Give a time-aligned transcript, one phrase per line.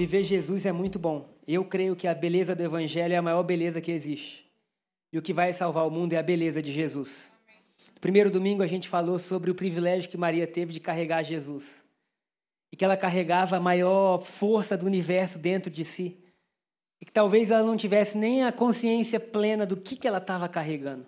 [0.00, 1.28] Viver Jesus é muito bom.
[1.46, 4.50] Eu creio que a beleza do Evangelho é a maior beleza que existe.
[5.12, 7.30] E o que vai salvar o mundo é a beleza de Jesus.
[7.94, 11.84] No primeiro domingo a gente falou sobre o privilégio que Maria teve de carregar Jesus.
[12.72, 16.16] E que ela carregava a maior força do universo dentro de si.
[16.98, 20.48] E que talvez ela não tivesse nem a consciência plena do que, que ela estava
[20.48, 21.04] carregando.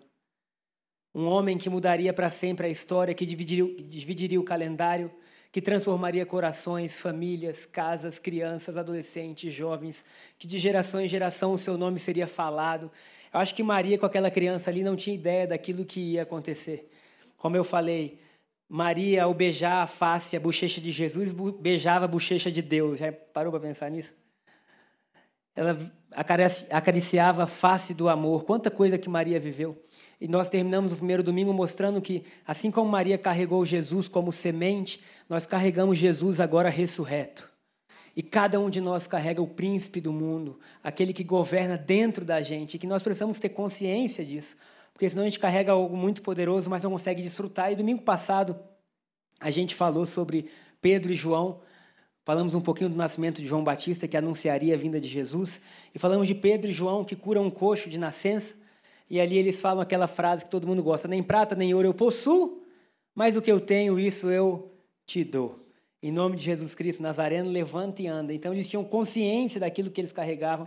[1.15, 5.11] Um homem que mudaria para sempre a história, que dividiria, dividiria o calendário,
[5.53, 10.03] que transformaria corações, famílias, casas, crianças, adolescentes, jovens,
[10.39, 12.91] que de geração em geração o seu nome seria falado,
[13.33, 16.91] eu acho que Maria, com aquela criança ali, não tinha ideia daquilo que ia acontecer.
[17.37, 18.19] Como eu falei,
[18.69, 22.99] Maria, ao beijar a face, a bochecha de Jesus, beijava a bochecha de Deus.
[22.99, 24.15] Já parou para pensar nisso?
[25.55, 25.79] Ela
[26.71, 28.45] acariciava a face do amor.
[28.45, 29.83] Quanta coisa que Maria viveu.
[30.21, 35.01] E nós terminamos o primeiro domingo mostrando que, assim como Maria carregou Jesus como semente,
[35.29, 37.51] nós carregamos Jesus agora ressurreto.
[38.15, 42.43] E cada um de nós carrega o príncipe do mundo, aquele que governa dentro da
[42.43, 44.57] gente, e que nós precisamos ter consciência disso,
[44.93, 47.73] porque senão a gente carrega algo muito poderoso, mas não consegue desfrutar.
[47.73, 48.57] E domingo passado
[49.41, 51.61] a gente falou sobre Pedro e João,
[52.25, 55.61] falamos um pouquinho do nascimento de João Batista, que anunciaria a vinda de Jesus,
[55.95, 58.55] e falamos de Pedro e João que curam um coxo de nascença,
[59.11, 61.95] e ali eles falam aquela frase que todo mundo gosta: nem prata nem ouro eu
[61.95, 62.63] possuo,
[63.15, 64.71] mas o que eu tenho, isso eu
[65.05, 65.59] te dou.
[66.03, 68.33] Em nome de Jesus Cristo Nazareno, levanta e anda.
[68.35, 70.67] Então eles tinham consciência daquilo que eles carregavam.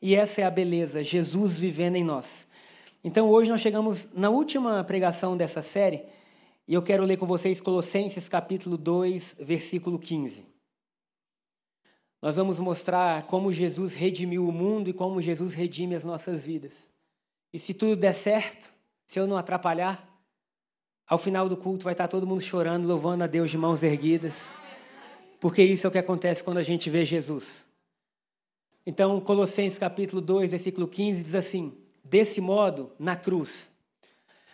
[0.00, 2.48] E essa é a beleza, Jesus vivendo em nós.
[3.04, 6.02] Então hoje nós chegamos na última pregação dessa série,
[6.66, 10.51] e eu quero ler com vocês Colossenses capítulo 2, versículo 15.
[12.22, 16.88] Nós vamos mostrar como Jesus redimiu o mundo e como Jesus redime as nossas vidas.
[17.52, 18.72] E se tudo der certo,
[19.06, 20.08] se eu não atrapalhar,
[21.06, 24.62] ao final do culto vai estar todo mundo chorando, louvando a Deus de mãos erguidas
[25.42, 27.66] porque isso é o que acontece quando a gente vê Jesus.
[28.86, 31.72] Então, Colossenses capítulo 2, versículo 15 diz assim:
[32.04, 33.68] Desse modo, na cruz,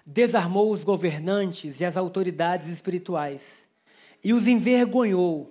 [0.07, 3.69] desarmou os governantes e as autoridades espirituais
[4.25, 5.51] e os envergonhou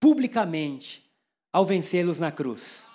[0.00, 1.04] publicamente
[1.52, 2.86] ao vencê-los na cruz.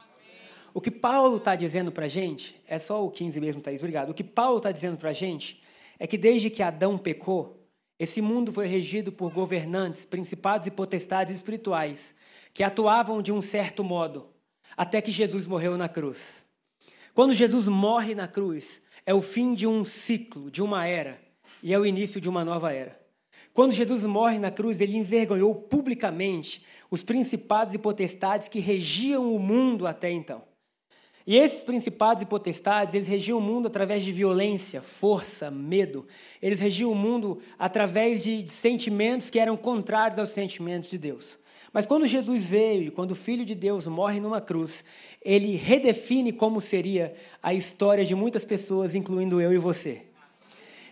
[0.74, 4.10] O que Paulo está dizendo para a gente, é só o 15 mesmo, Thaís, obrigado.
[4.10, 5.62] O que Paulo está dizendo para a gente
[5.98, 7.66] é que desde que Adão pecou,
[7.98, 12.14] esse mundo foi regido por governantes, principados e potestades espirituais
[12.54, 14.28] que atuavam de um certo modo,
[14.76, 16.46] até que Jesus morreu na cruz.
[17.14, 21.22] Quando Jesus morre na cruz, é o fim de um ciclo, de uma era,
[21.64, 23.00] e é o início de uma nova era.
[23.54, 29.40] Quando Jesus morre na cruz, ele envergonhou publicamente os principados e potestades que regiam o
[29.40, 30.44] mundo até então.
[31.28, 36.06] E esses principados e potestades, eles regiam o mundo através de violência, força, medo.
[36.40, 41.40] Eles regiam o mundo através de sentimentos que eram contrários aos sentimentos de Deus.
[41.74, 44.84] Mas quando Jesus veio e quando o Filho de Deus morre numa cruz,
[45.22, 50.04] ele redefine como seria a história de muitas pessoas, incluindo eu e você.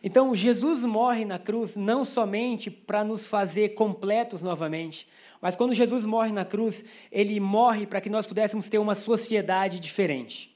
[0.03, 5.07] Então, Jesus morre na cruz não somente para nos fazer completos novamente,
[5.43, 9.77] mas quando Jesus morre na cruz, ele morre para que nós pudéssemos ter uma sociedade
[9.77, 10.55] diferente.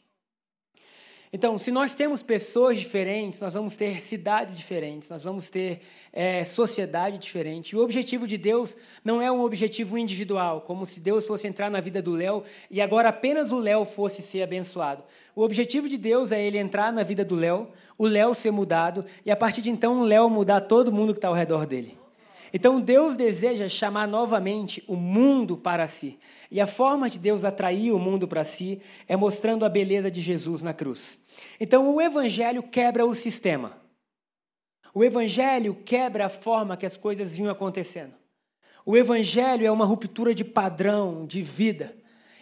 [1.33, 5.81] Então, se nós temos pessoas diferentes, nós vamos ter cidades diferentes, nós vamos ter
[6.13, 7.75] é, sociedade diferente.
[7.75, 11.81] O objetivo de Deus não é um objetivo individual, como se Deus fosse entrar na
[11.81, 15.03] vida do Léo e agora apenas o Léo fosse ser abençoado.
[15.35, 19.03] O objetivo de Deus é ele entrar na vida do Léo, o Léo ser mudado
[19.25, 22.06] e a partir de então o Léo mudar todo mundo que está ao redor dele.
[22.57, 26.17] Então Deus deseja chamar novamente o mundo para si.
[26.49, 30.19] E a forma de Deus atrair o mundo para si é mostrando a beleza de
[30.19, 31.19] Jesus na cruz.
[31.59, 33.77] Então o Evangelho quebra o sistema.
[34.91, 38.15] O Evangelho quebra a forma que as coisas vinham acontecendo.
[38.83, 41.95] O Evangelho é uma ruptura de padrão, de vida.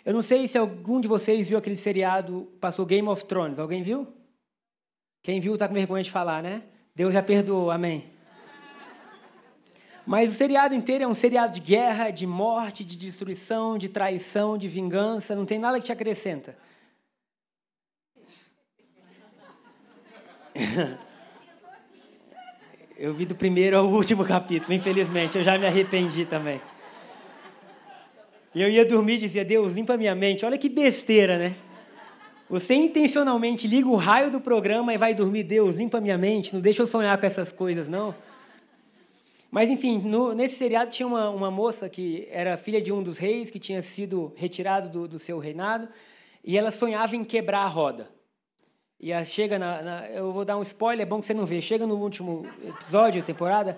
[0.05, 3.59] Eu não sei se algum de vocês viu aquele seriado, passou Game of Thrones.
[3.59, 4.07] Alguém viu?
[5.21, 6.63] Quem viu está com vergonha de falar, né?
[6.95, 8.14] Deus já perdoou, amém.
[10.05, 14.57] Mas o seriado inteiro é um seriado de guerra, de morte, de destruição, de traição,
[14.57, 16.55] de vingança, não tem nada que te acrescenta.
[22.97, 26.61] Eu vi do primeiro ao último capítulo, infelizmente, eu já me arrependi também.
[28.53, 30.45] E eu ia dormir e dizia: Deus, limpa minha mente.
[30.45, 31.55] Olha que besteira, né?
[32.49, 36.61] Você intencionalmente liga o raio do programa e vai dormir, Deus, limpa minha mente, não
[36.61, 38.15] deixa eu sonhar com essas coisas, não.
[39.51, 43.17] Mas, enfim, no, nesse seriado tinha uma, uma moça que era filha de um dos
[43.17, 45.87] reis, que tinha sido retirado do, do seu reinado,
[46.43, 48.09] e ela sonhava em quebrar a roda.
[48.99, 51.45] E ela chega na, na, Eu vou dar um spoiler, é bom que você não
[51.45, 51.61] vê.
[51.61, 53.77] Chega no último episódio, temporada,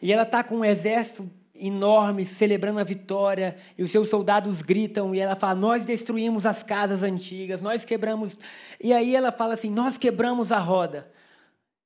[0.00, 5.14] e ela está com um exército enorme, celebrando a vitória, e os seus soldados gritam,
[5.14, 8.36] e ela fala: Nós destruímos as casas antigas, nós quebramos.
[8.82, 11.10] E aí ela fala assim: Nós quebramos a roda.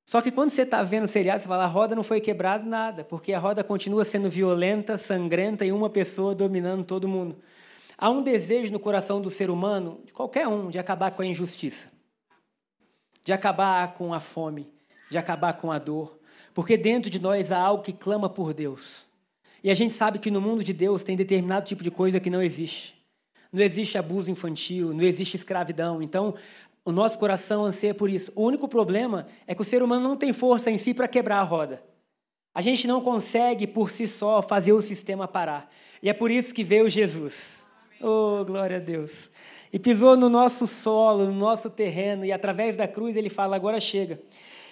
[0.09, 2.65] Só que quando você está vendo o seriado, você fala: A roda não foi quebrada
[2.65, 7.37] nada, porque a roda continua sendo violenta, sangrenta e uma pessoa dominando todo mundo.
[7.99, 11.27] Há um desejo no coração do ser humano, de qualquer um, de acabar com a
[11.27, 11.93] injustiça,
[13.23, 14.73] de acabar com a fome,
[15.11, 16.19] de acabar com a dor,
[16.55, 19.05] porque dentro de nós há algo que clama por Deus.
[19.63, 22.31] E a gente sabe que no mundo de Deus tem determinado tipo de coisa que
[22.31, 22.97] não existe.
[23.53, 26.03] Não existe abuso infantil, não existe escravidão.
[26.03, 26.35] Então,
[26.85, 28.33] o nosso coração anseia por isso.
[28.35, 31.39] O único problema é que o ser humano não tem força em si para quebrar
[31.41, 31.83] a roda.
[32.55, 35.71] A gente não consegue por si só fazer o sistema parar.
[36.03, 37.63] E é por isso que veio Jesus.
[38.01, 39.31] Oh, glória a Deus.
[39.73, 43.81] E pisou no nosso solo, no nosso terreno, e através da cruz ele fala: agora
[43.81, 44.21] chega.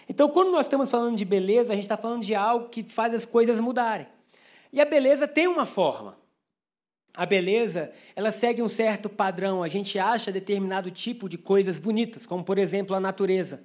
[0.09, 3.13] Então, quando nós estamos falando de beleza, a gente está falando de algo que faz
[3.15, 4.07] as coisas mudarem.
[4.73, 6.17] E a beleza tem uma forma.
[7.17, 9.63] A beleza, ela segue um certo padrão.
[9.63, 13.63] A gente acha determinado tipo de coisas bonitas, como por exemplo a natureza,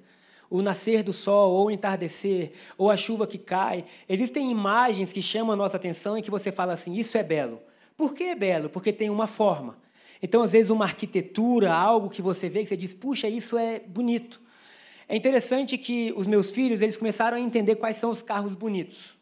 [0.48, 3.84] o nascer do sol, ou o entardecer, ou a chuva que cai.
[4.08, 7.60] Existem imagens que chamam a nossa atenção e que você fala assim: isso é belo.
[7.94, 8.70] Por que é belo?
[8.70, 9.76] Porque tem uma forma.
[10.22, 13.80] Então, às vezes, uma arquitetura, algo que você vê que você diz: puxa, isso é
[13.80, 14.40] bonito.
[15.06, 19.18] É interessante que os meus filhos eles começaram a entender quais são os carros bonitos.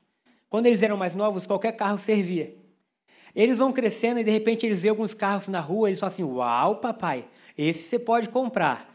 [0.48, 2.59] Quando eles eram mais novos, qualquer carro servia.
[3.34, 6.24] Eles vão crescendo e de repente eles veem alguns carros na rua eles falam assim:
[6.24, 7.24] Uau, papai,
[7.56, 8.88] esse você pode comprar.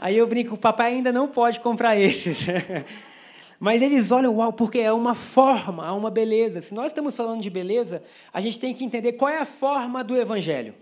[0.00, 2.46] Aí eu brinco: o papai ainda não pode comprar esses.
[3.58, 6.60] Mas eles olham, uau, porque é uma forma, há uma beleza.
[6.60, 8.02] Se nós estamos falando de beleza,
[8.32, 10.74] a gente tem que entender qual é a forma do evangelho.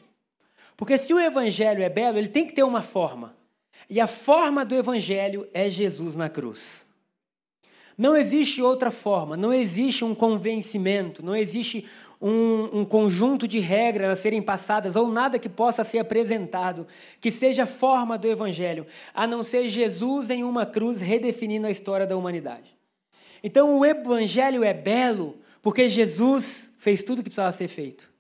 [0.78, 3.36] Porque se o evangelho é belo, ele tem que ter uma forma.
[3.90, 6.86] E a forma do evangelho é Jesus na cruz.
[7.98, 11.86] Não existe outra forma, não existe um convencimento, não existe
[12.20, 16.86] um, um, conjunto de regras a serem passadas ou nada que possa ser apresentado
[17.20, 22.06] que seja forma do Evangelho, a não ser Jesus em uma cruz redefinindo a história
[22.06, 22.76] da humanidade.
[23.42, 28.10] Então o Evangelho é belo porque Jesus fez tudo o que precisava ser feito.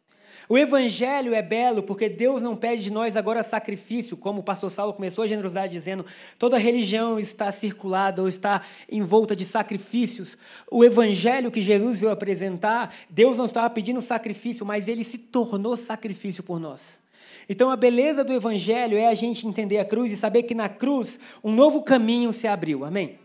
[0.50, 4.68] O evangelho é belo porque Deus não pede de nós agora sacrifício, como o pastor
[4.68, 6.04] Saulo começou a generosidade dizendo,
[6.40, 10.36] toda religião está circulada ou está envolta de sacrifícios.
[10.68, 15.76] O evangelho que Jesus veio apresentar, Deus não estava pedindo sacrifício, mas ele se tornou
[15.76, 17.00] sacrifício por nós.
[17.48, 20.68] Então a beleza do evangelho é a gente entender a cruz e saber que na
[20.68, 22.84] cruz um novo caminho se abriu.
[22.84, 23.20] Amém.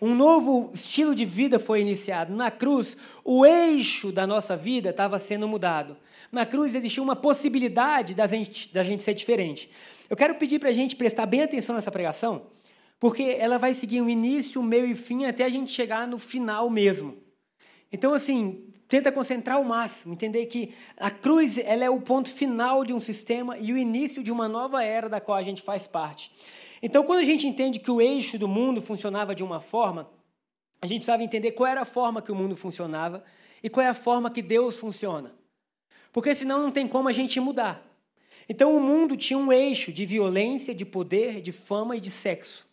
[0.00, 2.34] Um novo estilo de vida foi iniciado.
[2.34, 5.96] Na cruz, o eixo da nossa vida estava sendo mudado.
[6.30, 9.70] Na cruz existia uma possibilidade da gente, da gente ser diferente.
[10.10, 12.46] Eu quero pedir para a gente prestar bem atenção nessa pregação,
[12.98, 16.18] porque ela vai seguir um início, um meio e fim até a gente chegar no
[16.18, 17.16] final mesmo.
[17.92, 22.84] Então, assim, tenta concentrar o máximo, entender que a cruz ela é o ponto final
[22.84, 25.86] de um sistema e o início de uma nova era da qual a gente faz
[25.86, 26.30] parte.
[26.84, 30.08] Então, quando a gente entende que o eixo do mundo funcionava de uma forma,
[30.80, 33.24] a gente precisava entender qual era a forma que o mundo funcionava
[33.60, 35.34] e qual é a forma que Deus funciona
[36.14, 37.84] porque senão não tem como a gente mudar.
[38.48, 42.64] Então o mundo tinha um eixo de violência, de poder, de fama e de sexo,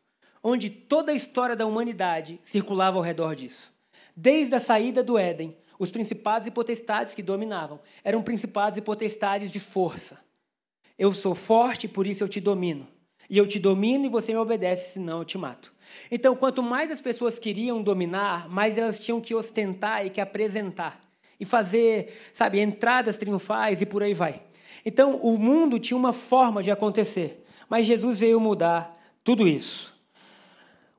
[0.43, 3.73] onde toda a história da humanidade circulava ao redor disso.
[4.15, 9.51] Desde a saída do Éden, os principados e potestades que dominavam eram principados e potestades
[9.51, 10.19] de força.
[10.95, 12.87] Eu sou forte, por isso eu te domino.
[13.31, 15.73] E eu te domino e você me obedece, senão eu te mato.
[16.11, 21.01] Então, quanto mais as pessoas queriam dominar, mais elas tinham que ostentar e que apresentar
[21.39, 24.41] e fazer, sabe, entradas triunfais e por aí vai.
[24.85, 29.97] Então, o mundo tinha uma forma de acontecer, mas Jesus veio mudar tudo isso.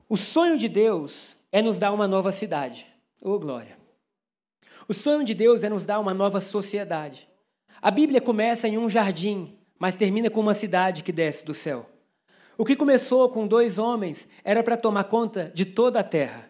[0.09, 2.87] O sonho de Deus é nos dar uma nova cidade.
[3.21, 3.77] Oh, glória!
[4.87, 7.29] O sonho de Deus é nos dar uma nova sociedade.
[7.79, 11.92] A Bíblia começa em um jardim, mas termina com uma cidade que desce do céu.
[12.57, 16.49] O que começou com dois homens era para tomar conta de toda a terra.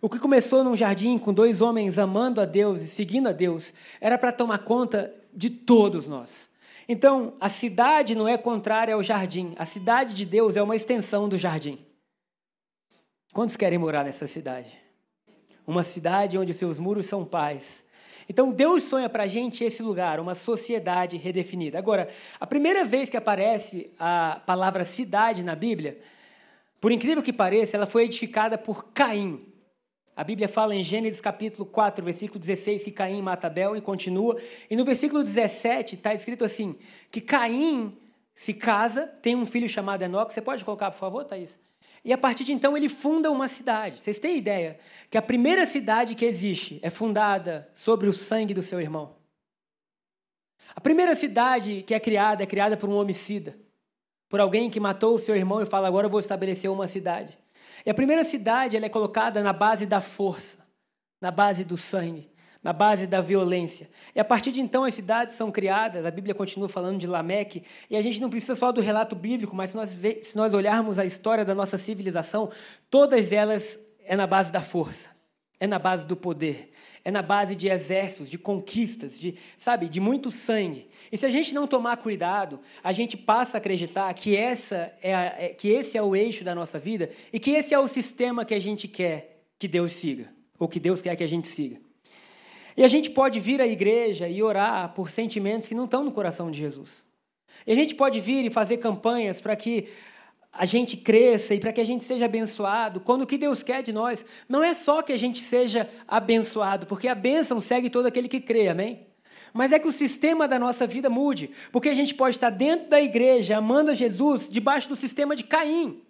[0.00, 3.72] O que começou num jardim com dois homens amando a Deus e seguindo a Deus
[4.00, 6.48] era para tomar conta de todos nós.
[6.88, 9.54] Então, a cidade não é contrária ao jardim.
[9.58, 11.78] A cidade de Deus é uma extensão do jardim.
[13.32, 14.72] Quantos querem morar nessa cidade?
[15.66, 17.83] Uma cidade onde seus muros são paz
[18.28, 21.78] Então Deus sonha para a gente esse lugar, uma sociedade redefinida.
[21.78, 22.08] Agora,
[22.40, 25.98] a primeira vez que aparece a palavra cidade na Bíblia,
[26.80, 29.46] por incrível que pareça, ela foi edificada por Caim.
[30.16, 34.40] A Bíblia fala em Gênesis capítulo 4, versículo 16, que Caim mata Abel e continua.
[34.70, 36.76] E no versículo 17 está escrito assim:
[37.10, 37.96] que Caim
[38.34, 40.34] se casa, tem um filho chamado Enoque.
[40.34, 41.58] Você pode colocar, por favor, Thaís?
[42.04, 44.02] E a partir de então ele funda uma cidade.
[44.02, 44.78] Vocês têm ideia
[45.10, 49.16] que a primeira cidade que existe é fundada sobre o sangue do seu irmão?
[50.76, 53.56] A primeira cidade que é criada é criada por um homicida,
[54.28, 57.38] por alguém que matou o seu irmão e fala: agora eu vou estabelecer uma cidade.
[57.86, 60.58] E a primeira cidade ela é colocada na base da força,
[61.20, 62.33] na base do sangue
[62.64, 63.90] na base da violência.
[64.14, 67.62] E a partir de então as cidades são criadas, a Bíblia continua falando de Lameque,
[67.90, 69.90] e a gente não precisa só do relato bíblico, mas se nós,
[70.22, 72.50] se nós olharmos a história da nossa civilização,
[72.88, 75.10] todas elas é na base da força,
[75.60, 76.72] é na base do poder,
[77.04, 80.88] é na base de exércitos, de conquistas, de, sabe, de muito sangue.
[81.12, 85.14] E se a gente não tomar cuidado, a gente passa a acreditar que, essa é,
[85.14, 87.86] a, é que esse é o eixo da nossa vida e que esse é o
[87.86, 91.46] sistema que a gente quer que Deus siga, ou que Deus quer que a gente
[91.46, 91.83] siga.
[92.76, 96.12] E a gente pode vir à igreja e orar por sentimentos que não estão no
[96.12, 97.06] coração de Jesus.
[97.66, 99.88] E a gente pode vir e fazer campanhas para que
[100.52, 103.82] a gente cresça e para que a gente seja abençoado, quando o que Deus quer
[103.82, 108.06] de nós não é só que a gente seja abençoado, porque a bênção segue todo
[108.06, 109.06] aquele que crê, amém?
[109.52, 112.88] Mas é que o sistema da nossa vida mude, porque a gente pode estar dentro
[112.88, 116.02] da igreja amando a Jesus debaixo do sistema de Caim.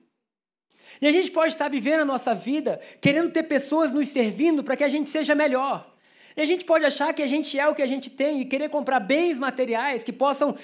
[1.00, 4.76] E a gente pode estar vivendo a nossa vida querendo ter pessoas nos servindo para
[4.76, 5.93] que a gente seja melhor.
[6.36, 8.44] E a gente pode achar que a gente é o que a gente tem e
[8.44, 10.56] querer comprar bens materiais que possam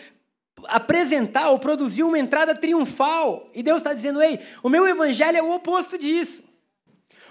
[0.64, 3.48] apresentar ou produzir uma entrada triunfal.
[3.54, 6.50] E Deus está dizendo: ei, o meu evangelho é o oposto disso.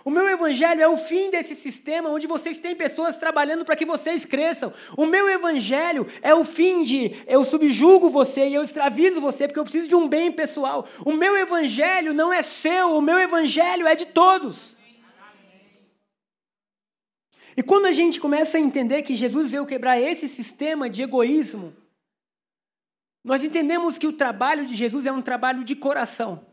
[0.05, 3.86] O meu evangelho é o fim desse sistema onde vocês têm pessoas trabalhando para que
[3.86, 4.72] vocês cresçam.
[4.96, 9.60] O meu evangelho é o fim de eu subjugo você e eu escravizo você porque
[9.60, 10.88] eu preciso de um bem pessoal.
[11.05, 14.78] O meu evangelho não é seu, o meu evangelho é de todos.
[17.60, 21.75] E quando a gente começa a entender que Jesus veio quebrar esse sistema de egoísmo,
[23.22, 26.46] nós entendemos que o trabalho de Jesus é um trabalho de coração.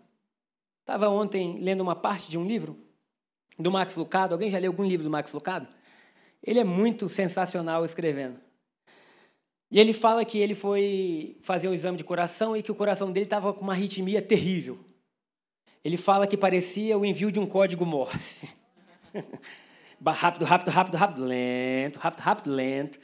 [0.81, 2.77] Estava ontem lendo uma parte de um livro
[3.57, 4.35] do Max Lucado.
[4.35, 5.69] Alguém já leu algum livro do Max Lucado?
[6.43, 8.41] Ele é muito sensacional escrevendo.
[9.71, 13.13] E ele fala que ele foi fazer um exame de coração e que o coração
[13.13, 14.77] dele estava com uma arritmia terrível.
[15.85, 18.53] Ele fala que parecia o envio de um código Morse.
[20.05, 22.99] rápido, rápido, rápido, rápido, lento, rápido, rápido, lento.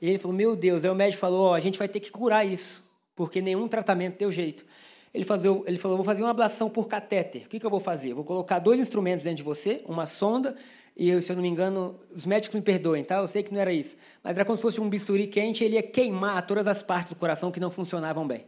[0.00, 2.10] E ele falou: Meu Deus, aí o médico falou: oh, a gente vai ter que
[2.10, 2.82] curar isso,
[3.14, 4.64] porque nenhum tratamento deu jeito.
[5.12, 7.46] Ele, fazer, ele falou: Vou fazer uma ablação por catéter.
[7.46, 8.14] O que, que eu vou fazer?
[8.14, 10.56] vou colocar dois instrumentos dentro de você, uma sonda,
[10.96, 13.18] e eu, se eu não me engano, os médicos me perdoem, tá?
[13.18, 13.96] Eu sei que não era isso.
[14.22, 17.16] Mas era como se fosse um bisturi quente, ele ia queimar todas as partes do
[17.16, 18.44] coração que não funcionavam bem.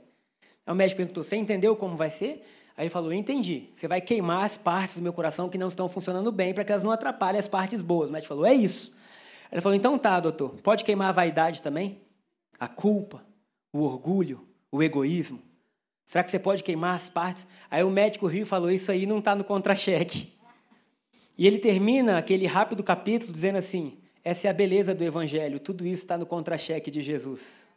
[0.66, 2.44] Aí o médico perguntou: Você entendeu como vai ser?
[2.80, 3.68] Aí ele falou: entendi.
[3.74, 6.72] Você vai queimar as partes do meu coração que não estão funcionando bem para que
[6.72, 8.08] elas não atrapalhem as partes boas.
[8.08, 8.90] O médico falou: é isso.
[9.52, 10.54] Ele falou: então tá, doutor.
[10.62, 12.00] Pode queimar a vaidade também?
[12.58, 13.22] A culpa,
[13.70, 15.42] o orgulho, o egoísmo?
[16.06, 17.46] Será que você pode queimar as partes?
[17.70, 20.32] Aí o médico riu e falou: Isso aí não está no contra-cheque.
[21.36, 25.86] E ele termina aquele rápido capítulo dizendo assim: Essa é a beleza do Evangelho, tudo
[25.86, 27.68] isso está no contra-cheque de Jesus.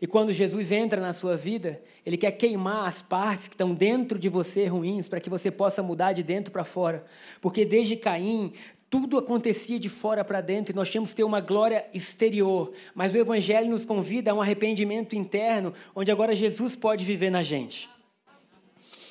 [0.00, 4.18] E quando Jesus entra na sua vida, ele quer queimar as partes que estão dentro
[4.18, 7.04] de você ruins, para que você possa mudar de dentro para fora.
[7.40, 8.52] Porque desde Caim,
[8.88, 12.72] tudo acontecia de fora para dentro e nós tínhamos que ter uma glória exterior.
[12.94, 17.42] Mas o Evangelho nos convida a um arrependimento interno, onde agora Jesus pode viver na
[17.42, 17.90] gente.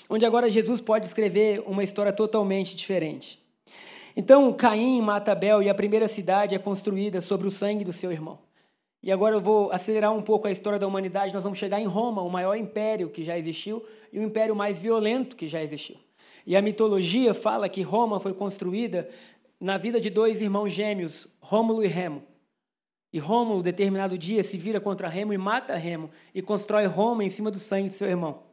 [0.09, 3.39] Onde agora Jesus pode escrever uma história totalmente diferente.
[4.15, 8.11] Então, Caim mata Abel e a primeira cidade é construída sobre o sangue do seu
[8.11, 8.46] irmão.
[9.07, 11.33] E agora eu vou acelerar um pouco a história da humanidade.
[11.33, 14.81] Nós vamos chegar em Roma, o maior império que já existiu e o império mais
[14.81, 15.95] violento que já existiu.
[16.45, 19.07] E a mitologia fala que Roma foi construída
[19.61, 22.21] na vida de dois irmãos gêmeos, Rômulo e Remo.
[23.13, 27.29] E Rômulo, determinado dia, se vira contra Remo e mata Remo e constrói Roma em
[27.29, 28.43] cima do sangue de seu irmão.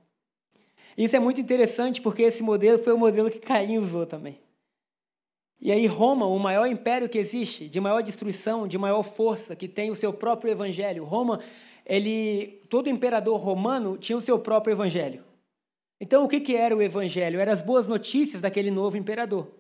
[0.97, 4.44] Isso é muito interessante porque esse modelo foi o modelo que Caim usou também.
[5.61, 9.69] E aí Roma, o maior império que existe, de maior destruição, de maior força, que
[9.69, 11.05] tem o seu próprio evangelho.
[11.05, 11.41] Roma,
[11.87, 15.25] ele, todo imperador romano tinha o seu próprio evangelho.
[16.01, 17.41] Então o que, que era o evangelho?
[17.41, 19.51] Eram as boas notícias daquele novo imperador.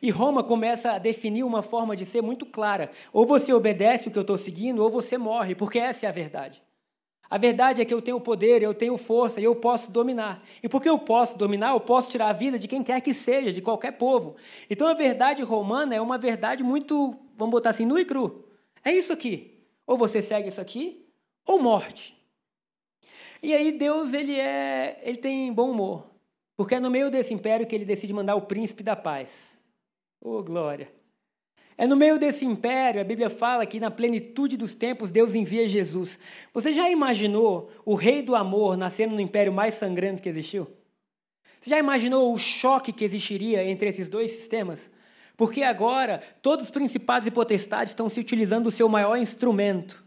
[0.00, 2.90] E Roma começa a definir uma forma de ser muito clara.
[3.12, 6.12] Ou você obedece o que eu estou seguindo, ou você morre, porque essa é a
[6.12, 6.62] verdade.
[7.30, 10.42] A verdade é que eu tenho poder, eu tenho força e eu posso dominar.
[10.62, 13.50] E porque eu posso dominar, eu posso tirar a vida de quem quer que seja,
[13.50, 14.36] de qualquer povo.
[14.68, 18.44] Então a verdade romana é uma verdade muito, vamos botar assim, nu e cru.
[18.84, 19.58] É isso aqui.
[19.86, 21.06] Ou você segue isso aqui,
[21.46, 22.16] ou morte.
[23.42, 26.06] E aí Deus ele é, ele tem bom humor,
[26.56, 29.58] porque é no meio desse império que ele decide mandar o príncipe da paz.
[30.20, 30.90] Oh, glória.
[31.76, 35.68] É no meio desse império, a Bíblia fala que na plenitude dos tempos Deus envia
[35.68, 36.18] Jesus.
[36.52, 40.68] Você já imaginou o rei do amor nascendo no império mais sangrento que existiu?
[41.60, 44.90] Você já imaginou o choque que existiria entre esses dois sistemas?
[45.36, 50.04] Porque agora todos os principados e potestades estão se utilizando do seu maior instrumento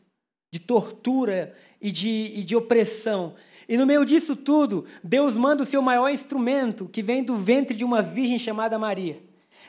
[0.53, 3.35] de tortura e de, e de opressão.
[3.67, 7.75] E no meio disso tudo, Deus manda o seu maior instrumento, que vem do ventre
[7.75, 9.21] de uma virgem chamada Maria.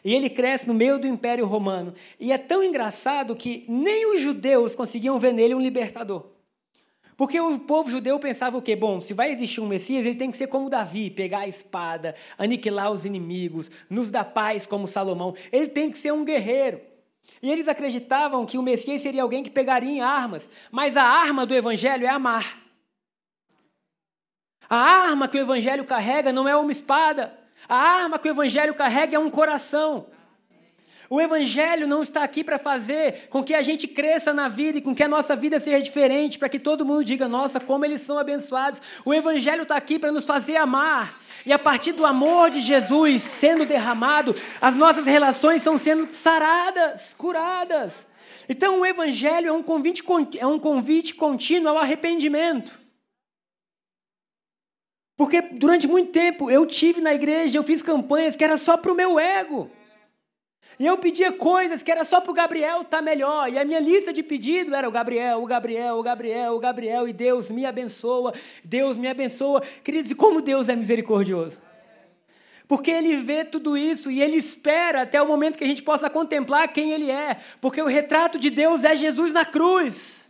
[0.04, 1.94] E ele cresce no meio do Império Romano.
[2.18, 6.26] E é tão engraçado que nem os judeus conseguiam ver nele um libertador.
[7.16, 8.76] Porque o povo judeu pensava o quê?
[8.76, 12.14] Bom, se vai existir um Messias, ele tem que ser como Davi, pegar a espada,
[12.38, 15.34] aniquilar os inimigos, nos dar paz como Salomão.
[15.50, 16.80] Ele tem que ser um guerreiro.
[17.42, 21.44] E eles acreditavam que o Messias seria alguém que pegaria em armas, mas a arma
[21.44, 22.62] do evangelho é amar.
[24.70, 27.36] A arma que o evangelho carrega não é uma espada.
[27.66, 30.06] A arma que o evangelho carrega é um coração.
[31.10, 34.82] O Evangelho não está aqui para fazer com que a gente cresça na vida e
[34.82, 38.02] com que a nossa vida seja diferente, para que todo mundo diga, nossa, como eles
[38.02, 38.82] são abençoados.
[39.06, 41.18] O Evangelho está aqui para nos fazer amar.
[41.46, 47.14] E a partir do amor de Jesus sendo derramado, as nossas relações estão sendo saradas,
[47.16, 48.06] curadas.
[48.46, 50.02] Então o Evangelho é um convite,
[50.38, 52.78] é um convite contínuo ao arrependimento.
[55.18, 58.92] Porque durante muito tempo eu tive na igreja, eu fiz campanhas que era só para
[58.92, 59.68] o meu ego.
[60.78, 63.52] E eu pedia coisas que era só para o Gabriel estar tá melhor.
[63.52, 67.08] E a minha lista de pedido era o Gabriel, o Gabriel, o Gabriel, o Gabriel.
[67.08, 68.32] E Deus me abençoa,
[68.62, 69.60] Deus me abençoa.
[69.82, 71.60] Queridos, e como Deus é misericordioso.
[72.68, 76.08] Porque Ele vê tudo isso e Ele espera até o momento que a gente possa
[76.08, 77.38] contemplar quem Ele é.
[77.60, 80.27] Porque o retrato de Deus é Jesus na cruz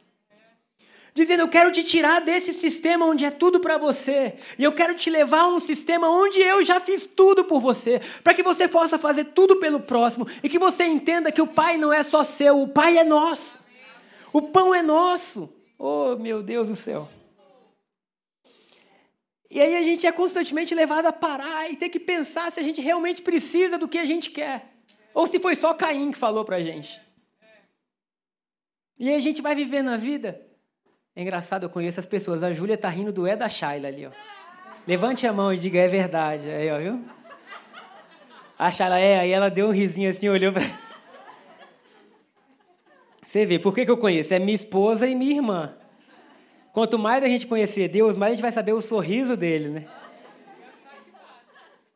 [1.19, 4.95] dizendo: Eu quero te tirar desse sistema onde é tudo para você, e eu quero
[4.95, 8.69] te levar a um sistema onde eu já fiz tudo por você, para que você
[8.69, 12.23] possa fazer tudo pelo próximo e que você entenda que o Pai não é só
[12.23, 13.59] seu, o Pai é nosso,
[14.33, 15.53] o pão é nosso.
[15.79, 17.09] Oh, meu Deus do céu.
[19.51, 22.63] E aí a gente é constantemente levado a parar e ter que pensar se a
[22.63, 24.75] gente realmente precisa do que a gente quer.
[25.15, 27.01] Ou se foi só Caim que falou para a gente.
[28.99, 30.48] E aí a gente vai vivendo a vida
[31.19, 32.45] é engraçado, eu conheço as pessoas.
[32.45, 34.11] A Júlia tá rindo do é da Shayla ali, ó.
[34.87, 36.49] Levante a mão e diga, é verdade.
[36.49, 37.05] Aí, ó, viu?
[38.57, 40.63] A Shayla, é, aí ela deu um risinho assim, olhou pra...
[43.27, 44.33] Você vê, por que, que eu conheço?
[44.33, 45.75] É minha esposa e minha irmã.
[46.73, 49.89] Quanto mais a gente conhecer Deus, mais a gente vai saber o sorriso dele, né?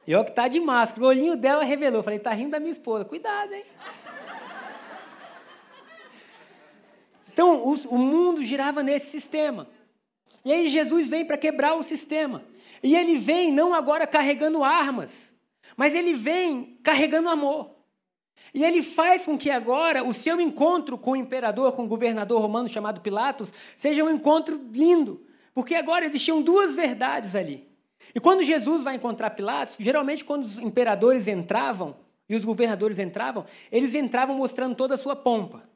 [0.04, 1.06] E ó que tá de máscara.
[1.06, 2.02] O olhinho dela revelou.
[2.02, 3.04] Falei, tá rindo da minha esposa.
[3.04, 3.64] Cuidado, hein?
[7.32, 9.68] Então, o, mundo girava nesse sistema.
[10.44, 12.44] E aí Jesus vem para quebrar o sistema.
[12.82, 15.34] E ele vem não agora carregando armas,
[15.76, 17.70] mas ele vem carregando amor.
[18.52, 22.40] E ele faz com que agora o seu encontro com o imperador, com o governador
[22.40, 25.24] romano chamado Pilatos, seja um encontro lindo.
[25.54, 27.66] Porque agora existiam duas verdades ali.
[28.14, 31.96] E quando Jesus vai encontrar Pilatos, geralmente quando os imperadores entravam
[32.28, 35.71] e os governadores entravam, eles entravam mostrando toda a sua pompa.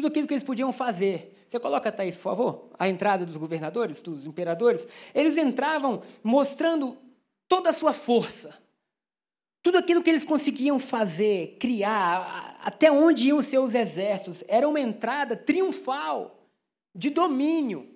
[0.00, 1.44] Tudo aquilo que eles podiam fazer.
[1.46, 4.88] Você coloca, Thaís, por favor, a entrada dos governadores, dos imperadores.
[5.14, 6.96] Eles entravam mostrando
[7.46, 8.58] toda a sua força.
[9.62, 15.36] Tudo aquilo que eles conseguiam fazer, criar, até onde iam seus exércitos, era uma entrada
[15.36, 16.48] triunfal,
[16.94, 17.86] de domínio.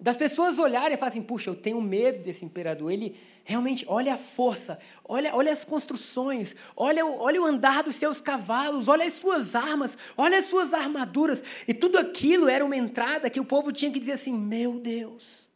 [0.00, 2.90] Das pessoas olharem e falarem assim, puxa, eu tenho medo desse imperador.
[2.90, 3.16] Ele
[3.46, 8.88] realmente, olha a força, olha, olha as construções, olha, olha o andar dos seus cavalos,
[8.88, 11.44] olha as suas armas, olha as suas armaduras.
[11.66, 15.48] E tudo aquilo era uma entrada que o povo tinha que dizer assim, meu Deus,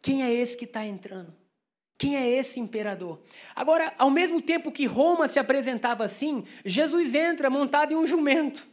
[0.00, 1.36] quem é esse que está entrando?
[1.98, 3.20] Quem é esse imperador?
[3.54, 8.66] Agora, ao mesmo tempo que Roma se apresentava assim, Jesus entra montado em um jumento.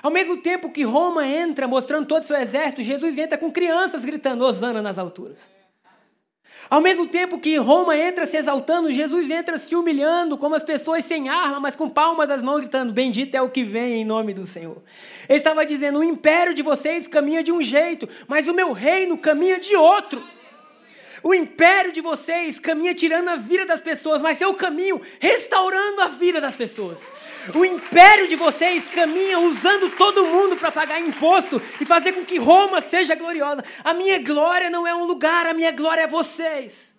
[0.00, 4.04] Ao mesmo tempo que Roma entra mostrando todo o seu exército, Jesus entra com crianças
[4.04, 5.55] gritando Osana nas alturas.
[6.68, 11.04] Ao mesmo tempo que Roma entra se exaltando, Jesus entra se humilhando, como as pessoas
[11.04, 14.34] sem arma, mas com palmas às mãos, gritando: Bendito é o que vem em nome
[14.34, 14.82] do Senhor.
[15.28, 19.16] Ele estava dizendo: O império de vocês caminha de um jeito, mas o meu reino
[19.16, 20.22] caminha de outro.
[21.22, 26.08] O império de vocês caminha tirando a vida das pessoas, mas eu caminho restaurando a
[26.08, 27.02] vida das pessoas.
[27.54, 32.38] O império de vocês caminha usando todo mundo para pagar imposto e fazer com que
[32.38, 33.64] Roma seja gloriosa.
[33.84, 36.94] A minha glória não é um lugar, a minha glória é vocês.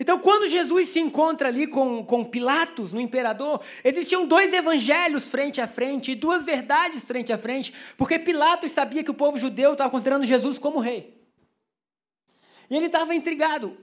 [0.00, 5.60] Então, quando Jesus se encontra ali com, com Pilatos, no imperador, existiam dois evangelhos frente
[5.60, 9.72] a frente e duas verdades frente a frente, porque Pilatos sabia que o povo judeu
[9.72, 11.17] estava considerando Jesus como rei.
[12.70, 13.76] E ele estava intrigado.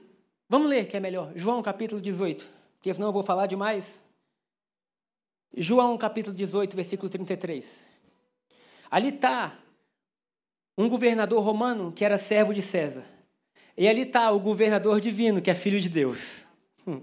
[0.47, 1.31] Vamos ler, que é melhor.
[1.35, 4.03] João capítulo 18, porque senão eu vou falar demais.
[5.55, 7.87] João capítulo 18, versículo 33.
[8.91, 9.57] Ali está
[10.77, 13.03] um governador romano que era servo de César.
[13.77, 16.45] E ali está o governador divino, que é filho de Deus.
[16.87, 17.01] Hum.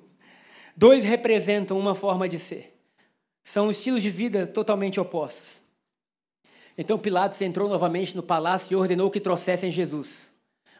[0.76, 2.78] Dois representam uma forma de ser.
[3.42, 5.62] São estilos de vida totalmente opostos.
[6.78, 10.31] Então Pilatos entrou novamente no palácio e ordenou que trouxessem Jesus.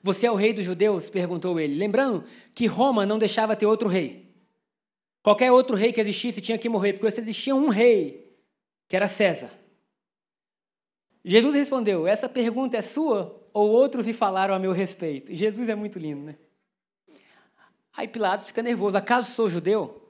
[0.02, 1.08] Você é o rei dos judeus?
[1.08, 1.76] perguntou ele.
[1.76, 4.34] Lembrando que Roma não deixava ter outro rei.
[5.22, 8.36] Qualquer outro rei que existisse tinha que morrer, porque existia um rei,
[8.88, 9.50] que era César.
[11.24, 15.32] Jesus respondeu: Essa pergunta é sua ou outros lhe falaram a meu respeito?
[15.32, 16.36] Jesus é muito lindo, né?
[17.96, 18.96] Aí Pilatos fica nervoso.
[18.96, 20.02] Acaso sou judeu?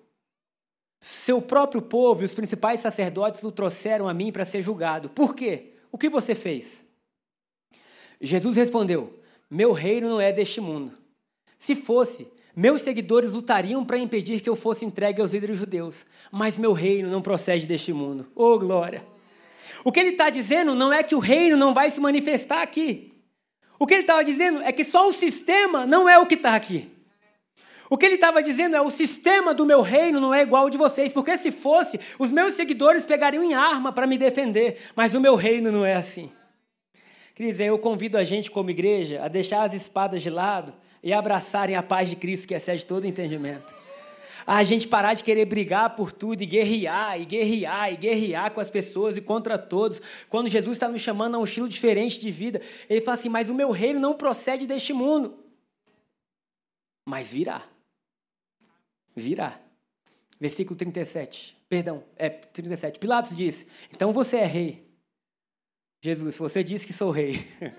[0.99, 5.11] Seu próprio povo e os principais sacerdotes o trouxeram a mim para ser julgado.
[5.11, 5.75] Por quê?
[5.91, 6.87] O que você fez?
[8.21, 9.22] Jesus respondeu:
[9.55, 10.95] Meu reino não é deste mundo.
[11.59, 16.07] Se fosse, meus seguidores lutariam para impedir que eu fosse entregue aos líderes judeus.
[16.31, 18.27] Mas meu reino não procede deste mundo.
[18.35, 19.05] Oh, glória!
[19.85, 23.13] O que ele está dizendo não é que o reino não vai se manifestar aqui.
[23.79, 26.55] O que ele estava dizendo é que só o sistema não é o que está
[26.55, 26.91] aqui.
[27.91, 30.71] O que ele estava dizendo é o sistema do meu reino não é igual ao
[30.71, 35.15] de vocês, porque se fosse, os meus seguidores pegariam em arma para me defender, mas
[35.15, 36.31] o meu reino não é assim.
[37.51, 41.75] Quer eu convido a gente como igreja a deixar as espadas de lado e abraçarem
[41.75, 43.83] a paz de Cristo que excede todo entendimento
[44.47, 48.61] a gente parar de querer brigar por tudo e guerrear, e guerrear, e guerrear com
[48.61, 50.01] as pessoas e contra todos.
[50.29, 53.49] Quando Jesus está nos chamando a um estilo diferente de vida, ele fala assim: Mas
[53.49, 55.39] o meu reino não procede deste mundo.
[57.07, 57.63] Mas virá.
[59.15, 59.61] Virá.
[60.41, 61.57] Versículo 37.
[61.69, 62.99] Perdão, é 37.
[62.99, 64.92] Pilatos diz: Então você é rei.
[66.05, 67.47] Jesus, você disse que sou rei.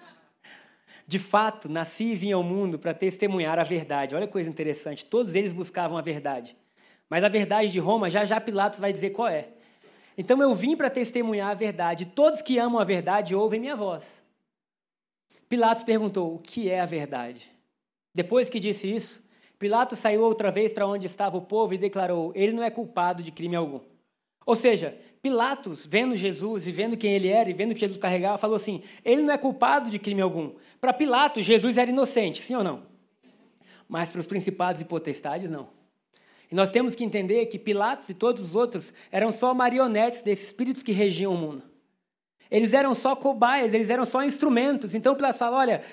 [1.06, 4.16] De fato, nasci e vim ao mundo para testemunhar a verdade.
[4.16, 5.06] Olha que coisa interessante.
[5.06, 6.56] Todos eles buscavam a verdade.
[7.10, 9.50] Mas a verdade de Roma, já já Pilatos vai dizer qual é.
[10.18, 12.06] Então eu vim para testemunhar a verdade.
[12.06, 14.24] Todos que amam a verdade ouvem minha voz.
[15.50, 17.52] Pilatos perguntou: o que é a verdade?
[18.16, 19.22] Depois que disse isso,
[19.60, 23.22] Pilatos saiu outra vez para onde estava o povo e declarou: ele não é culpado
[23.22, 23.82] de crime algum.
[24.46, 28.38] Ou seja, Pilatos, vendo Jesus e vendo quem ele era e vendo que Jesus carregava,
[28.38, 30.52] falou assim: ele não é culpado de crime algum.
[30.82, 32.84] Para Pilatos, Jesus era inocente, sim ou não?
[33.88, 35.70] Mas para os principados e potestades, não.
[36.52, 40.48] E nós temos que entender que Pilatos e todos os outros eram só marionetes desses
[40.48, 41.64] espíritos que regiam o mundo.
[42.52, 44.94] Eles eram só cobaias, eles eram só instrumentos.
[44.94, 45.84] Então Pilatos fala: olha,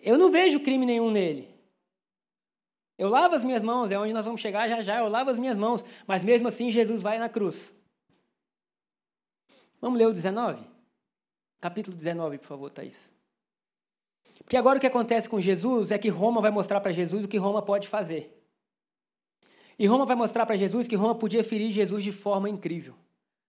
[0.00, 1.46] eu não vejo crime nenhum nele.
[2.96, 5.38] Eu lavo as minhas mãos, é onde nós vamos chegar já já, eu lavo as
[5.38, 5.84] minhas mãos.
[6.06, 7.74] Mas mesmo assim, Jesus vai na cruz.
[9.82, 10.64] Vamos ler o 19?
[11.60, 13.12] Capítulo 19, por favor, Thaís.
[14.44, 17.28] Porque agora o que acontece com Jesus é que Roma vai mostrar para Jesus o
[17.28, 18.32] que Roma pode fazer.
[19.76, 22.94] E Roma vai mostrar para Jesus que Roma podia ferir Jesus de forma incrível.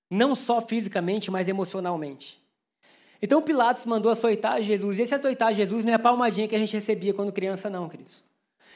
[0.10, 2.44] Não só fisicamente, mas emocionalmente.
[3.22, 4.98] Então Pilatos mandou açoitar Jesus.
[4.98, 7.88] E esse açoitar Jesus não é a palmadinha que a gente recebia quando criança, não,
[7.88, 8.24] queridos.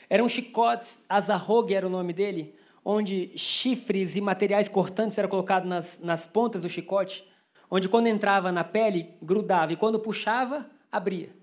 [0.07, 2.53] Eram chicotes, azarrogue era o nome dele,
[2.85, 7.25] onde chifres e materiais cortantes eram colocados nas, nas pontas do chicote
[7.69, 11.35] onde quando entrava na pele, grudava, e quando puxava, abria.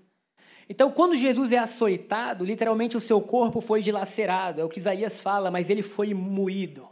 [0.67, 5.21] Então, quando Jesus é açoitado, literalmente o seu corpo foi dilacerado, é o que Isaías
[5.21, 6.87] fala, mas ele foi moído.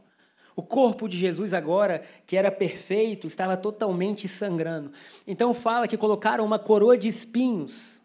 [0.56, 4.92] O corpo de Jesus agora, que era perfeito, estava totalmente sangrando.
[5.26, 8.00] Então fala que colocaram uma coroa de espinhos.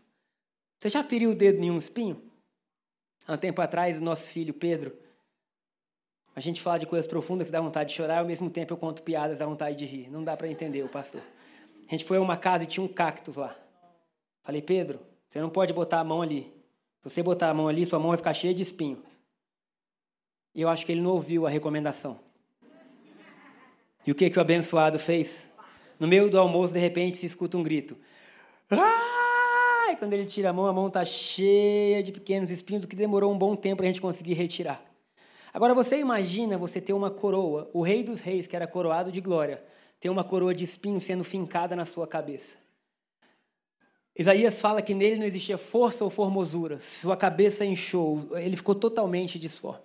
[0.79, 2.23] Você já feriu o dedo em um espinho?
[3.27, 4.97] Há um tempo atrás, nosso filho Pedro
[6.39, 8.73] a gente fala de coisas profundas que dá vontade de chorar, e ao mesmo tempo
[8.73, 10.09] eu conto piadas, dá vontade de rir.
[10.09, 11.21] Não dá para entender o pastor.
[11.89, 13.57] A gente foi a uma casa e tinha um cactus lá.
[14.45, 16.43] Falei, Pedro, você não pode botar a mão ali.
[17.03, 19.03] Se você botar a mão ali, sua mão vai ficar cheia de espinho.
[20.55, 22.21] E eu acho que ele não ouviu a recomendação.
[24.07, 25.51] E o que, que o abençoado fez?
[25.99, 27.97] No meio do almoço, de repente, se escuta um grito.
[28.71, 29.97] Ai!
[29.97, 33.33] Quando ele tira a mão, a mão está cheia de pequenos espinhos, o que demorou
[33.33, 34.88] um bom tempo para a gente conseguir retirar.
[35.59, 39.21] Agora você imagina você ter uma coroa, o rei dos reis, que era coroado de
[39.21, 39.61] glória,
[39.99, 42.59] ter uma coroa de espinho sendo fincada na sua cabeça.
[44.17, 49.37] Isaías fala que nele não existia força ou formosura, sua cabeça inchou, ele ficou totalmente
[49.37, 49.83] disforme.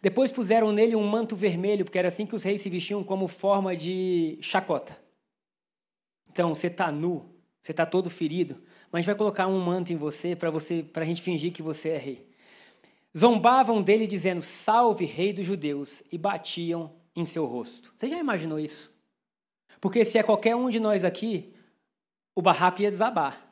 [0.00, 3.28] Depois puseram nele um manto vermelho, porque era assim que os reis se vestiam como
[3.28, 4.98] forma de chacota.
[6.30, 7.26] Então, você está nu,
[7.60, 8.54] você está todo ferido,
[8.90, 11.60] mas a gente vai colocar um manto em você para você, a gente fingir que
[11.62, 12.29] você é rei.
[13.16, 17.92] Zombavam dele dizendo: Salve, rei dos judeus, e batiam em seu rosto.
[17.96, 18.92] Você já imaginou isso?
[19.80, 21.52] Porque se é qualquer um de nós aqui,
[22.34, 23.50] o barraco ia desabar.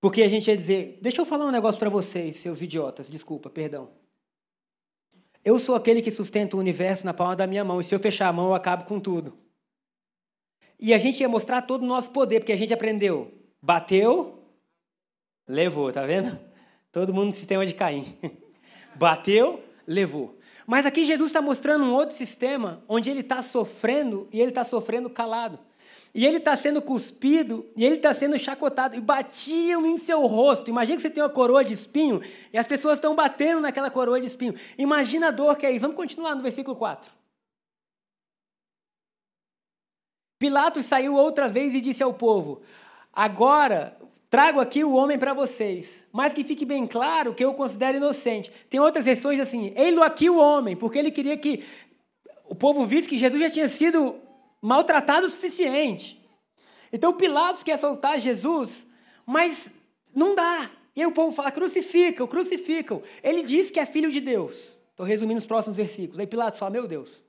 [0.00, 3.50] Porque a gente ia dizer: Deixa eu falar um negócio para vocês, seus idiotas, desculpa,
[3.50, 3.90] perdão.
[5.44, 7.98] Eu sou aquele que sustenta o universo na palma da minha mão, e se eu
[7.98, 9.38] fechar a mão, eu acabo com tudo.
[10.78, 13.32] E a gente ia mostrar todo o nosso poder, porque a gente aprendeu.
[13.60, 14.42] Bateu,
[15.46, 16.38] levou, tá vendo?
[16.92, 18.18] Todo mundo no sistema de Caim.
[18.96, 20.38] Bateu, levou.
[20.66, 24.64] Mas aqui Jesus está mostrando um outro sistema onde ele está sofrendo e ele está
[24.64, 25.58] sofrendo calado.
[26.12, 28.96] E ele está sendo cuspido e ele está sendo chacotado.
[28.96, 30.68] E batiam em seu rosto.
[30.68, 32.20] Imagina que você tem uma coroa de espinho
[32.52, 34.54] e as pessoas estão batendo naquela coroa de espinho.
[34.76, 35.82] Imagina a dor que é isso.
[35.82, 37.12] Vamos continuar no versículo 4.
[40.38, 42.62] Pilatos saiu outra vez e disse ao povo:
[43.12, 43.96] Agora
[44.30, 48.48] Trago aqui o homem para vocês, mas que fique bem claro que eu considero inocente.
[48.70, 51.64] Tem outras versões assim: ei-lo aqui o homem, porque ele queria que
[52.48, 54.20] o povo visse que Jesus já tinha sido
[54.62, 56.16] maltratado o suficiente.
[56.92, 58.86] Então Pilatos quer soltar Jesus,
[59.26, 59.68] mas
[60.14, 60.70] não dá.
[60.94, 63.02] E aí o povo fala: crucificam, crucificam.
[63.24, 64.54] Ele diz que é filho de Deus.
[64.90, 66.20] Estou resumindo os próximos versículos.
[66.20, 67.20] Aí Pilatos fala: meu Deus,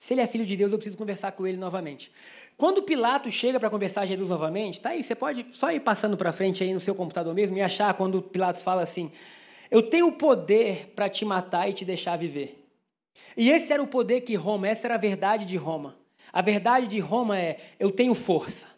[0.00, 2.10] se ele é filho de Deus, eu preciso conversar com ele novamente.
[2.56, 6.16] Quando Pilatos chega para conversar com Jesus novamente, tá aí, você pode só ir passando
[6.16, 9.12] para frente aí no seu computador mesmo e achar quando Pilatos fala assim:
[9.70, 12.66] Eu tenho o poder para te matar e te deixar viver.
[13.36, 15.94] E esse era o poder que Roma, essa era a verdade de Roma.
[16.32, 18.68] A verdade de Roma é: eu tenho força.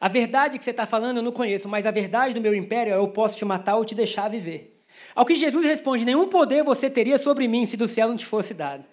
[0.00, 2.94] A verdade que você está falando eu não conheço, mas a verdade do meu império
[2.94, 4.82] é: eu posso te matar ou te deixar viver.
[5.14, 8.24] Ao que Jesus responde: nenhum poder você teria sobre mim se do céu não te
[8.24, 8.90] fosse dado.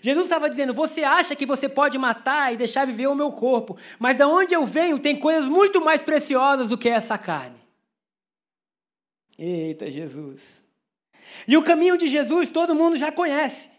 [0.00, 3.76] Jesus estava dizendo: Você acha que você pode matar e deixar viver o meu corpo,
[3.98, 7.60] mas da onde eu venho tem coisas muito mais preciosas do que essa carne.
[9.38, 10.64] Eita, Jesus.
[11.46, 13.70] E o caminho de Jesus todo mundo já conhece.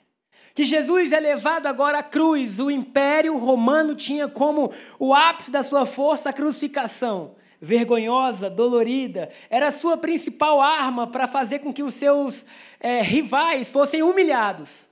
[0.55, 2.59] Que Jesus é levado agora à cruz.
[2.59, 7.35] O império romano tinha como o ápice da sua força a crucificação.
[7.59, 12.45] Vergonhosa, dolorida, era a sua principal arma para fazer com que os seus
[12.79, 14.89] é, rivais fossem humilhados.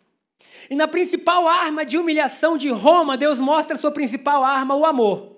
[0.69, 4.85] E na principal arma de humilhação de Roma, Deus mostra a sua principal arma, o
[4.85, 5.37] amor.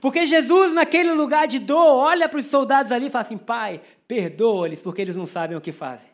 [0.00, 3.80] Porque Jesus, naquele lugar de dor, olha para os soldados ali e fala assim: Pai,
[4.08, 6.08] perdoa-lhes, porque eles não sabem o que fazem.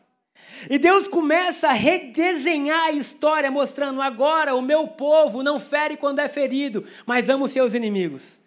[0.69, 6.19] E Deus começa a redesenhar a história, mostrando: agora o meu povo não fere quando
[6.19, 8.41] é ferido, mas ama os seus inimigos.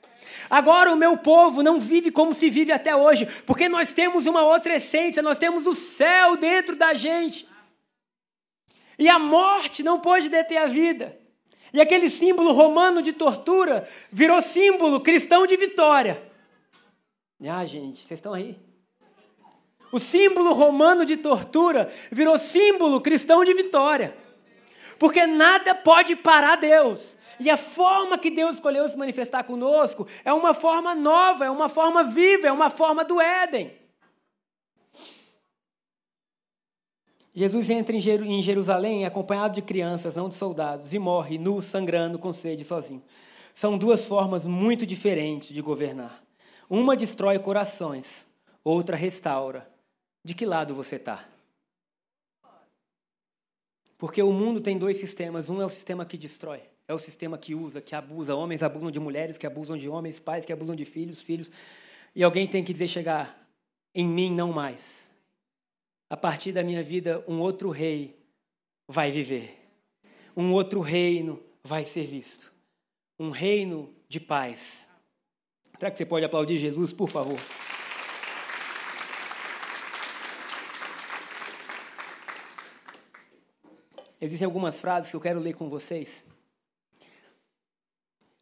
[0.48, 4.42] Agora o meu povo não vive como se vive até hoje, porque nós temos uma
[4.42, 7.48] outra essência, nós temos o céu dentro da gente.
[9.00, 11.18] E a morte não pôde deter a vida.
[11.72, 16.22] E aquele símbolo romano de tortura virou símbolo cristão de vitória.
[17.48, 18.58] Ah, gente, vocês estão aí?
[19.90, 24.14] O símbolo romano de tortura virou símbolo cristão de vitória.
[24.98, 27.16] Porque nada pode parar Deus.
[27.40, 31.70] E a forma que Deus escolheu se manifestar conosco é uma forma nova, é uma
[31.70, 33.79] forma viva, é uma forma do Éden.
[37.34, 42.32] Jesus entra em Jerusalém acompanhado de crianças, não de soldados, e morre nu, sangrando, com
[42.32, 43.02] sede, sozinho.
[43.54, 46.22] São duas formas muito diferentes de governar.
[46.68, 48.26] Uma destrói corações,
[48.64, 49.68] outra restaura.
[50.24, 51.24] De que lado você está?
[53.96, 55.48] Porque o mundo tem dois sistemas.
[55.48, 58.34] Um é o sistema que destrói, é o sistema que usa, que abusa.
[58.34, 61.50] Homens abusam de mulheres, que abusam de homens, pais que abusam de filhos, filhos.
[62.14, 63.46] E alguém tem que dizer chegar,
[63.94, 65.09] em mim não mais
[66.10, 68.18] a partir da minha vida, um outro rei
[68.88, 69.56] vai viver.
[70.36, 72.52] Um outro reino vai ser visto.
[73.16, 74.88] Um reino de paz.
[75.78, 77.38] Será que você pode aplaudir Jesus, por favor?
[84.20, 86.26] Existem algumas frases que eu quero ler com vocês.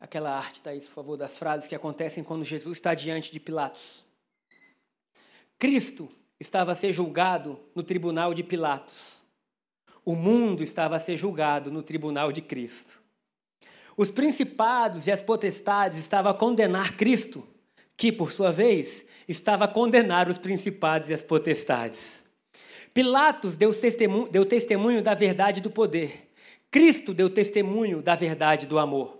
[0.00, 4.04] Aquela arte, Thaís, por favor, das frases que acontecem quando Jesus está diante de Pilatos.
[5.58, 6.08] Cristo
[6.40, 9.18] estava a ser julgado no tribunal de Pilatos.
[10.04, 13.02] O mundo estava a ser julgado no tribunal de Cristo.
[13.96, 17.46] Os principados e as potestades estavam a condenar Cristo,
[17.96, 22.24] que, por sua vez, estava a condenar os principados e as potestades.
[22.94, 26.30] Pilatos deu testemunho, deu testemunho da verdade do poder.
[26.70, 29.18] Cristo deu testemunho da verdade do amor.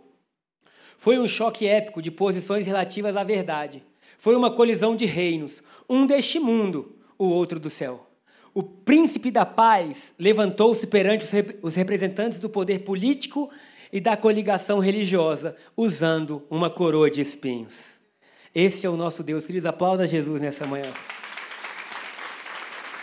[0.97, 3.85] Foi um choque épico de posições relativas à verdade.
[4.17, 8.07] Foi uma colisão de reinos, um deste mundo o outro do céu.
[8.55, 11.27] O príncipe da paz levantou-se perante
[11.63, 13.51] os representantes do poder político
[13.93, 18.01] e da coligação religiosa, usando uma coroa de espinhos.
[18.55, 19.47] Esse é o nosso Deus.
[19.47, 20.93] Queridos, aplauda Jesus nessa manhã.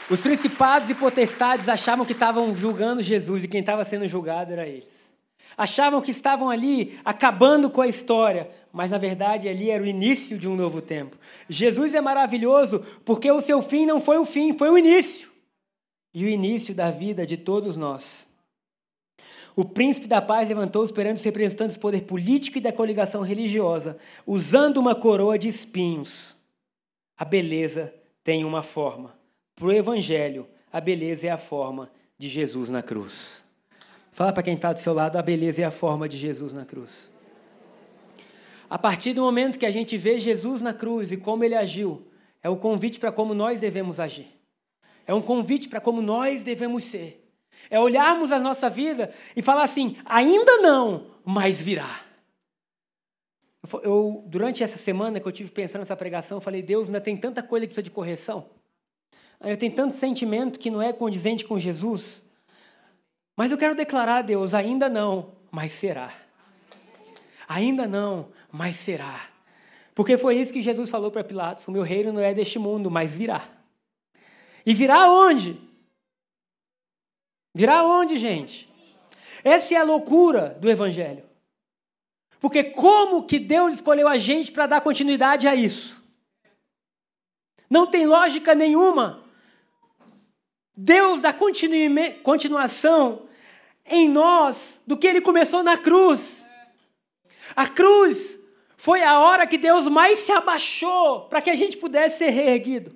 [0.10, 4.67] Os principados e potestades achavam que estavam julgando Jesus e quem estava sendo julgado era
[4.67, 5.04] eles.
[5.57, 10.37] Achavam que estavam ali acabando com a história, mas na verdade ali era o início
[10.37, 11.17] de um novo tempo.
[11.47, 15.31] Jesus é maravilhoso porque o seu fim não foi o fim, foi o início.
[16.13, 18.27] E o início da vida de todos nós.
[19.55, 23.97] O príncipe da paz levantou-se perante os representantes do poder político e da coligação religiosa,
[24.27, 26.35] usando uma coroa de espinhos.
[27.17, 29.15] A beleza tem uma forma.
[29.55, 33.44] Para o Evangelho, a beleza é a forma de Jesus na cruz.
[34.15, 36.63] Fala para quem está do seu lado, a beleza é a forma de Jesus na
[36.63, 37.12] cruz.
[38.69, 42.08] A partir do momento que a gente vê Jesus na cruz e como ele agiu,
[42.41, 44.28] é um convite para como nós devemos agir.
[45.06, 47.30] É um convite para como nós devemos ser.
[47.69, 52.06] É olharmos a nossa vida e falar assim: ainda não, mas virá.
[53.84, 57.17] Eu, durante essa semana que eu tive pensando nessa pregação, eu falei: Deus, ainda tem
[57.17, 58.49] tanta coisa que precisa de correção.
[59.41, 62.23] Ainda tem tanto sentimento que não é condizente com Jesus.
[63.35, 66.11] Mas eu quero declarar a Deus: ainda não, mas será.
[67.47, 69.29] Ainda não, mas será.
[69.93, 72.89] Porque foi isso que Jesus falou para Pilatos: o meu reino não é deste mundo,
[72.89, 73.47] mas virá.
[74.65, 75.59] E virá onde?
[77.53, 78.67] Virá onde, gente?
[79.43, 81.23] Essa é a loucura do Evangelho.
[82.39, 86.03] Porque como que Deus escolheu a gente para dar continuidade a isso?
[87.69, 89.24] Não tem lógica nenhuma.
[90.75, 93.23] Deus dá continuação
[93.85, 96.43] em nós do que ele começou na cruz.
[97.55, 98.39] A cruz
[98.75, 102.95] foi a hora que Deus mais se abaixou para que a gente pudesse ser reerguido.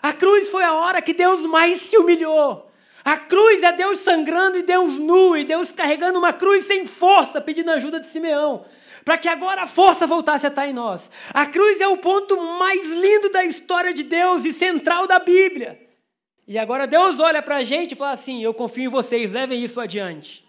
[0.00, 2.70] A cruz foi a hora que Deus mais se humilhou.
[3.04, 7.40] A cruz é Deus sangrando e Deus nu, e Deus carregando uma cruz sem força,
[7.40, 8.64] pedindo ajuda de Simeão,
[9.04, 11.10] para que agora a força voltasse a estar em nós.
[11.32, 15.87] A cruz é o ponto mais lindo da história de Deus e central da Bíblia.
[16.48, 19.62] E agora Deus olha para a gente e fala assim: Eu confio em vocês, levem
[19.62, 20.48] isso adiante.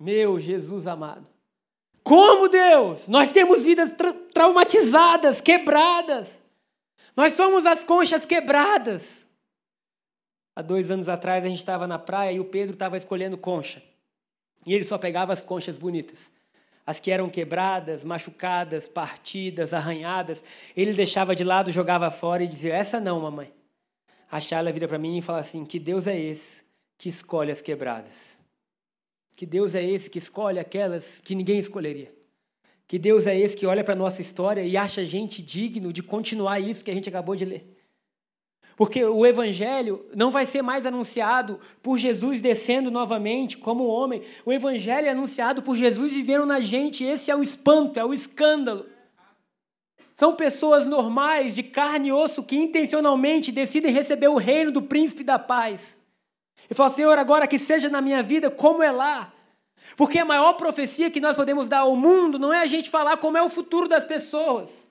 [0.00, 1.28] Meu Jesus amado.
[2.02, 3.06] Como Deus?
[3.06, 6.42] Nós temos vidas tra traumatizadas, quebradas.
[7.14, 9.26] Nós somos as conchas quebradas.
[10.56, 13.82] Há dois anos atrás a gente estava na praia e o Pedro estava escolhendo concha.
[14.64, 16.32] E ele só pegava as conchas bonitas.
[16.90, 20.42] As que eram quebradas, machucadas, partidas, arranhadas,
[20.76, 23.52] ele deixava de lado, jogava fora e dizia: Essa não, mamãe.
[24.28, 26.64] A Charla vira para mim e fala assim: Que Deus é esse
[26.98, 28.36] que escolhe as quebradas?
[29.36, 32.12] Que Deus é esse que escolhe aquelas que ninguém escolheria?
[32.88, 35.92] Que Deus é esse que olha para a nossa história e acha a gente digno
[35.92, 37.79] de continuar isso que a gente acabou de ler?
[38.80, 44.22] Porque o Evangelho não vai ser mais anunciado por Jesus descendo novamente como homem.
[44.42, 47.04] O Evangelho é anunciado por Jesus vivendo na gente.
[47.04, 48.86] Esse é o espanto, é o escândalo.
[50.14, 55.22] São pessoas normais, de carne e osso, que intencionalmente decidem receber o reino do príncipe
[55.22, 55.98] da paz.
[56.70, 59.30] E falam, Senhor, agora que seja na minha vida como é lá.
[59.94, 63.18] Porque a maior profecia que nós podemos dar ao mundo não é a gente falar
[63.18, 64.89] como é o futuro das pessoas.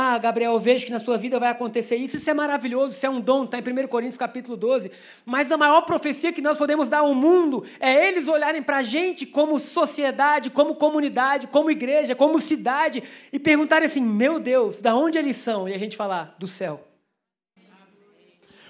[0.00, 3.04] Ah, Gabriel, eu vejo que na sua vida vai acontecer isso, isso é maravilhoso, isso
[3.04, 4.92] é um dom, está em 1 Coríntios capítulo 12.
[5.26, 8.82] Mas a maior profecia que nós podemos dar ao mundo é eles olharem para a
[8.82, 14.94] gente como sociedade, como comunidade, como igreja, como cidade, e perguntarem assim: meu Deus, da
[14.94, 15.68] onde eles são?
[15.68, 16.86] E a gente falar: do céu.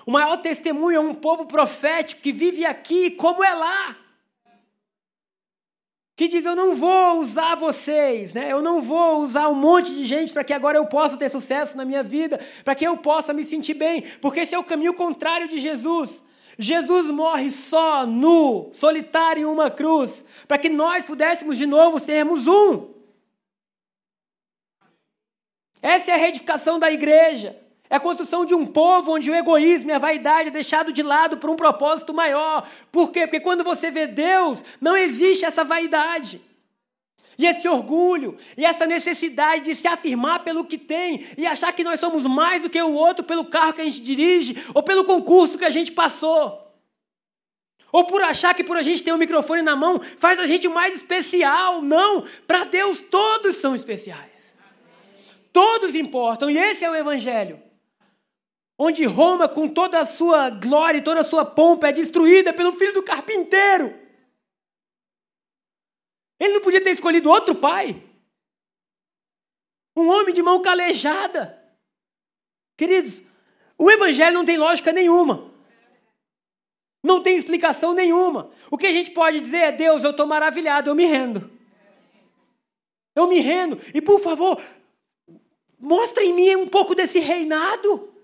[0.06, 4.07] O maior testemunho é um povo profético que vive aqui como é lá
[6.18, 8.50] que diz: Eu não vou usar vocês, né?
[8.50, 11.76] eu não vou usar um monte de gente para que agora eu possa ter sucesso
[11.76, 14.94] na minha vida, para que eu possa me sentir bem, porque esse é o caminho
[14.94, 16.20] contrário de Jesus.
[16.58, 22.48] Jesus morre só, nu, solitário em uma cruz, para que nós pudéssemos de novo sermos
[22.48, 22.94] um.
[25.80, 27.56] Essa é a reedificação da igreja.
[27.90, 31.02] É a construção de um povo onde o egoísmo e a vaidade é deixado de
[31.02, 32.68] lado por um propósito maior.
[32.92, 33.22] Por quê?
[33.22, 36.42] Porque quando você vê Deus, não existe essa vaidade.
[37.38, 41.84] E esse orgulho, e essa necessidade de se afirmar pelo que tem, e achar que
[41.84, 45.04] nós somos mais do que o outro pelo carro que a gente dirige, ou pelo
[45.04, 46.66] concurso que a gente passou.
[47.90, 50.68] Ou por achar que por a gente ter um microfone na mão faz a gente
[50.68, 51.80] mais especial.
[51.80, 54.54] Não, para Deus todos são especiais.
[55.52, 57.67] Todos importam, e esse é o Evangelho
[58.78, 62.72] onde Roma, com toda a sua glória e toda a sua pompa, é destruída pelo
[62.72, 63.98] filho do carpinteiro.
[66.38, 68.00] Ele não podia ter escolhido outro pai.
[69.96, 71.60] Um homem de mão calejada.
[72.76, 73.20] Queridos,
[73.76, 75.52] o evangelho não tem lógica nenhuma.
[77.02, 78.52] Não tem explicação nenhuma.
[78.70, 81.50] O que a gente pode dizer é: Deus, eu estou maravilhado, eu me rendo.
[83.16, 83.80] Eu me rendo.
[83.92, 84.62] E por favor,
[85.76, 88.17] mostra em mim um pouco desse reinado.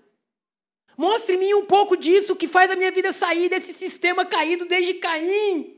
[0.97, 4.65] Mostre em mim um pouco disso que faz a minha vida sair desse sistema caído
[4.65, 5.75] desde Caim.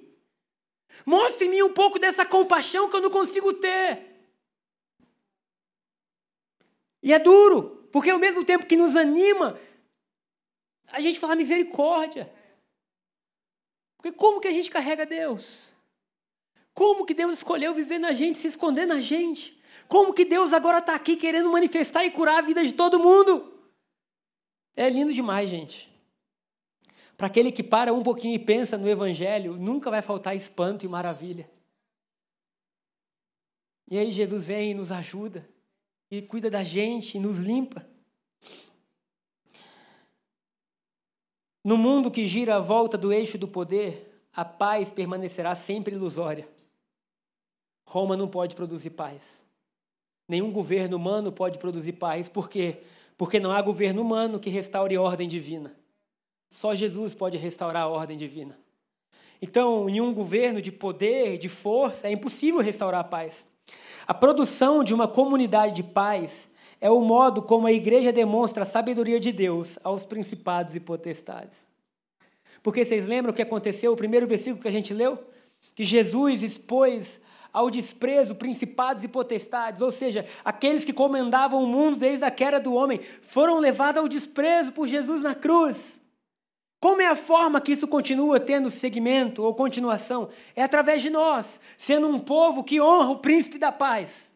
[1.05, 4.05] Mostre em mim um pouco dessa compaixão que eu não consigo ter.
[7.01, 9.59] E é duro, porque ao mesmo tempo que nos anima,
[10.87, 12.31] a gente fala misericórdia.
[13.95, 15.73] Porque como que a gente carrega Deus?
[16.73, 19.59] Como que Deus escolheu viver na gente, se esconder na gente?
[19.87, 23.56] Como que Deus agora está aqui querendo manifestar e curar a vida de todo mundo?
[24.77, 25.91] É lindo demais, gente.
[27.17, 30.87] Para aquele que para um pouquinho e pensa no Evangelho, nunca vai faltar espanto e
[30.87, 31.49] maravilha.
[33.89, 35.49] E aí Jesus vem e nos ajuda,
[36.11, 37.87] e cuida da gente, e nos limpa.
[41.63, 46.47] No mundo que gira à volta do eixo do poder, a paz permanecerá sempre ilusória.
[47.83, 49.43] Roma não pode produzir paz.
[50.27, 52.29] Nenhum governo humano pode produzir paz.
[52.29, 52.83] Por quê?
[53.17, 55.75] Porque não há governo humano que restaure ordem divina.
[56.49, 58.57] Só Jesus pode restaurar a ordem divina.
[59.41, 63.45] Então, em um governo de poder, de força, é impossível restaurar a paz.
[64.07, 66.49] A produção de uma comunidade de paz
[66.79, 71.65] é o modo como a igreja demonstra a sabedoria de Deus aos principados e potestades.
[72.63, 75.19] Porque vocês lembram o que aconteceu, o primeiro versículo que a gente leu?
[75.75, 77.19] Que Jesus expôs
[77.57, 82.59] ao desprezo principados e potestades, ou seja, aqueles que comandavam o mundo desde a queda
[82.59, 85.99] do homem, foram levados ao desprezo por Jesus na cruz.
[86.79, 90.29] Como é a forma que isso continua tendo segmento ou continuação?
[90.55, 94.31] É através de nós, sendo um povo que honra o príncipe da paz.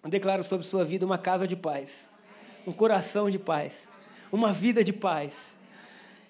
[0.00, 2.08] Eu declaro sobre sua vida uma casa de paz,
[2.64, 3.88] um coração de paz,
[4.30, 5.56] uma vida de paz.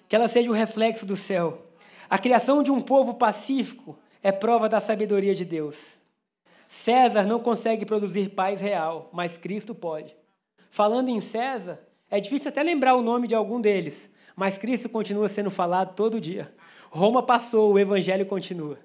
[0.09, 1.61] Que ela seja o reflexo do céu.
[2.09, 5.99] A criação de um povo pacífico é prova da sabedoria de Deus.
[6.67, 10.15] César não consegue produzir paz real, mas Cristo pode.
[10.69, 15.29] Falando em César, é difícil até lembrar o nome de algum deles, mas Cristo continua
[15.29, 16.53] sendo falado todo dia.
[16.89, 18.77] Roma passou, o evangelho continua.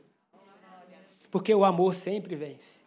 [1.31, 2.83] Porque o amor sempre vence.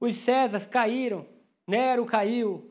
[0.00, 1.26] Os Césares caíram,
[1.66, 2.70] Nero caiu,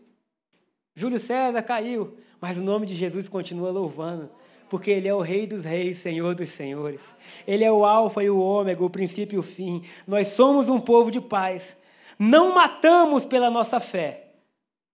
[0.96, 4.32] Júlio César caiu, mas o nome de Jesus continua louvando,
[4.70, 7.16] porque Ele é o Rei dos Reis, Senhor dos Senhores.
[7.46, 9.84] Ele é o Alfa e o Ômega, o princípio e o fim.
[10.06, 11.78] Nós somos um povo de paz.
[12.20, 14.32] Não matamos pela nossa fé,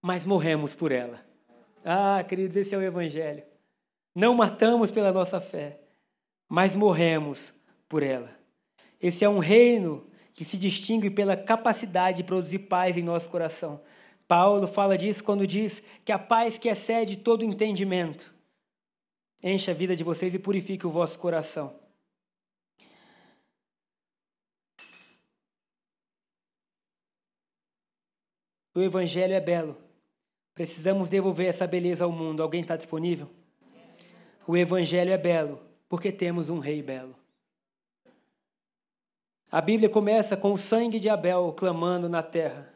[0.01, 1.21] mas morremos por ela.
[1.83, 3.43] Ah, queridos, esse é o Evangelho.
[4.15, 5.79] Não matamos pela nossa fé,
[6.47, 7.53] mas morremos
[7.89, 8.29] por ela.
[9.01, 13.81] Esse é um reino que se distingue pela capacidade de produzir paz em nosso coração.
[14.27, 18.32] Paulo fala disso quando diz que a paz que excede todo entendimento
[19.43, 21.77] enche a vida de vocês e purifique o vosso coração.
[28.73, 29.77] O Evangelho é belo.
[30.55, 32.41] Precisamos devolver essa beleza ao mundo.
[32.41, 33.29] Alguém está disponível?
[34.47, 37.15] O Evangelho é belo, porque temos um rei belo.
[39.51, 42.73] A Bíblia começa com o sangue de Abel clamando na terra.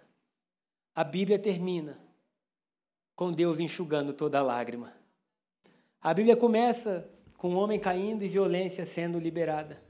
[0.94, 2.00] A Bíblia termina
[3.16, 4.97] com Deus enxugando toda lágrima.
[6.02, 9.82] A Bíblia começa com o homem caindo e violência sendo liberada.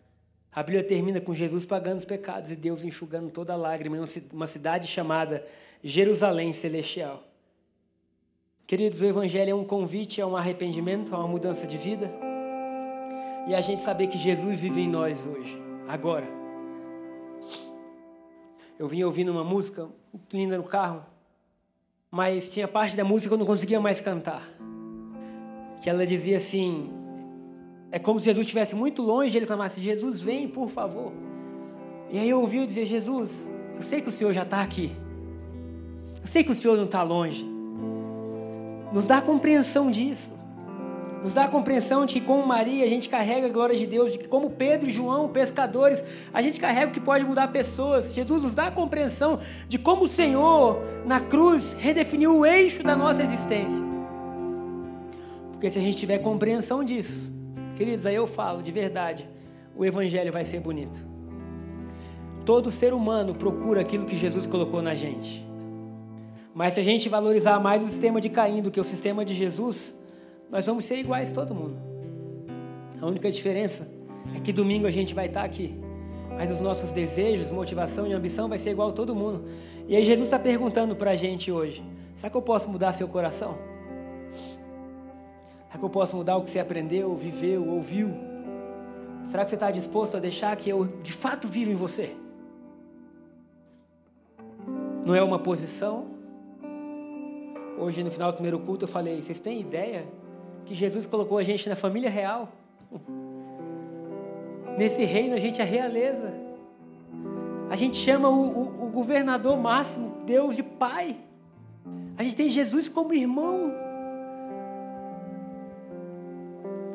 [0.52, 4.04] A Bíblia termina com Jesus pagando os pecados e Deus enxugando toda lágrima em
[4.34, 5.46] uma cidade chamada
[5.84, 7.24] Jerusalém Celestial.
[8.66, 12.12] Queridos, o Evangelho é um convite a um arrependimento, a uma mudança de vida.
[13.48, 16.28] E a gente saber que Jesus vive em nós hoje, agora.
[18.78, 19.88] Eu vim ouvindo uma música
[20.34, 21.06] linda no carro,
[22.12, 24.44] mas tinha parte da música que eu não conseguia mais cantar.
[25.82, 26.90] Que ela dizia assim:
[27.92, 31.14] é como se Jesus estivesse muito longe ele clamasse: Jesus, vem, por favor.
[32.12, 34.92] E aí eu ouvi dizer: Jesus, eu sei que o Senhor já está aqui.
[36.22, 37.46] Eu sei que o Senhor não está longe.
[38.92, 40.36] Nos dá a compreensão disso.
[41.24, 44.12] Nos dá a compreensão de que, como Maria, a gente carrega a glória de Deus,
[44.12, 46.04] de que, como Pedro e João, pescadores,
[46.34, 48.14] a gente carrega o que pode mudar pessoas.
[48.14, 52.96] Jesus nos dá a compreensão de como o Senhor, na cruz, redefiniu o eixo da
[52.96, 53.87] nossa existência.
[55.58, 57.34] Porque se a gente tiver compreensão disso,
[57.76, 59.28] queridos, aí eu falo de verdade,
[59.76, 61.04] o Evangelho vai ser bonito.
[62.46, 65.44] Todo ser humano procura aquilo que Jesus colocou na gente.
[66.54, 69.34] Mas se a gente valorizar mais o sistema de Caim do que o sistema de
[69.34, 69.96] Jesus,
[70.48, 71.76] nós vamos ser iguais todo mundo.
[73.02, 73.90] A única diferença
[74.36, 75.76] é que domingo a gente vai estar aqui,
[76.30, 79.46] mas os nossos desejos, motivação e ambição vai ser igual a todo mundo.
[79.88, 81.84] E aí Jesus está perguntando para a gente hoje:
[82.16, 83.58] será que eu posso mudar seu coração?
[85.68, 88.10] Será que eu posso mudar o que você aprendeu, viveu, ouviu?
[89.26, 92.16] Será que você está disposto a deixar que eu de fato viva em você?
[95.06, 96.18] Não é uma posição,
[97.78, 100.08] Hoje, no final do primeiro culto, eu falei: vocês têm ideia
[100.66, 102.52] que Jesus colocou a gente na família real.
[104.76, 106.34] Nesse reino a gente é realeza.
[107.70, 111.18] A gente chama o, o, o governador máximo, Deus de Pai.
[112.18, 113.72] A gente tem Jesus como irmão.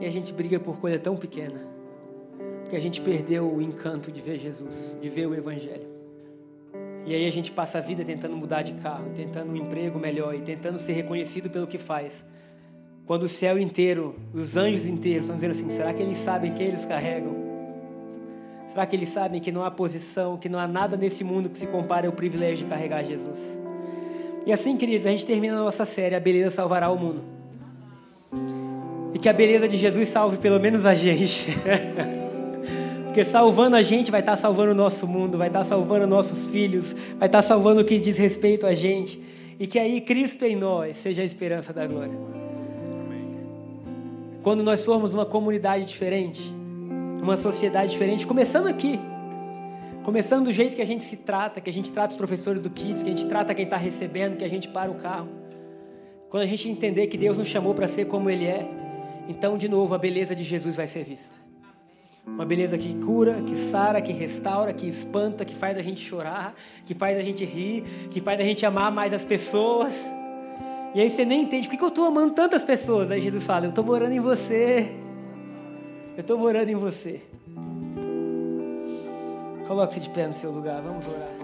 [0.03, 1.65] E a gente briga por coisa tão pequena.
[2.63, 5.87] Porque a gente perdeu o encanto de ver Jesus, de ver o Evangelho.
[7.07, 10.35] E aí a gente passa a vida tentando mudar de carro, tentando um emprego melhor
[10.35, 12.27] e tentando ser reconhecido pelo que faz.
[13.07, 16.67] Quando o céu inteiro, os anjos inteiros estão dizendo assim: será que eles sabem quem
[16.67, 17.37] eles carregam?
[18.67, 21.59] Será que eles sabem que não há posição, que não há nada nesse mundo que
[21.59, 23.61] se compare ao privilégio de carregar Jesus?
[24.45, 27.42] E assim, queridos, a gente termina a nossa série A Beleza Salvará o Mundo.
[29.15, 31.49] E que a beleza de Jesus salve pelo menos a gente.
[33.13, 36.97] Porque salvando a gente vai estar salvando o nosso mundo, vai estar salvando nossos filhos,
[37.19, 39.23] vai estar salvando o que diz respeito a gente.
[39.61, 42.19] E que aí Cristo em nós seja a esperança da glória.
[44.43, 46.53] Quando nós formos uma comunidade diferente,
[47.23, 48.99] uma sociedade diferente, começando aqui,
[50.03, 52.71] começando do jeito que a gente se trata, que a gente trata os professores do
[52.71, 55.29] Kids, que a gente trata quem está recebendo, que a gente para o carro.
[56.31, 58.67] Quando a gente entender que Deus nos chamou para ser como Ele é,
[59.29, 61.37] então de novo a beleza de Jesus vai ser vista.
[62.27, 66.55] Uma beleza que cura, que sara, que restaura, que espanta, que faz a gente chorar,
[66.87, 70.09] que faz a gente rir, que faz a gente amar mais as pessoas.
[70.95, 73.11] E aí você nem entende por que eu estou amando tantas pessoas.
[73.11, 74.93] Aí Jesus fala: Eu estou morando em você.
[76.17, 77.21] Eu estou morando em você.
[79.67, 81.42] Coloque-se de pé no seu lugar, vamos orar.